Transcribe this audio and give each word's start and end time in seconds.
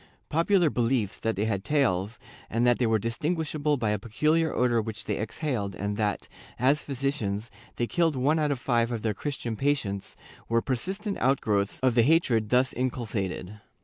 ^ 0.01 0.03
Popular 0.29 0.71
beliefs 0.71 1.19
that 1.19 1.35
they 1.35 1.45
had 1.45 1.63
tails, 1.63 2.17
and 2.49 2.65
that 2.65 2.79
they 2.79 2.87
were 2.87 2.97
distinguishable 2.97 3.77
by 3.77 3.91
a 3.91 3.99
peculiar 3.99 4.51
odor 4.51 4.81
which 4.81 5.05
they 5.05 5.19
exhaled 5.19 5.75
and 5.75 5.95
that, 5.95 6.27
as 6.57 6.81
physicians, 6.81 7.51
they 7.75 7.85
killed 7.85 8.15
one 8.15 8.39
out 8.39 8.49
of 8.49 8.57
five 8.57 8.91
of 8.91 9.03
their 9.03 9.13
Christian 9.13 9.55
patients, 9.55 10.15
were 10.49 10.59
persistent 10.59 11.19
outgrowths 11.19 11.79
of 11.81 11.93
the 11.93 12.01
hatred 12.01 12.49
thus 12.49 12.73
inculcated. 12.73 13.61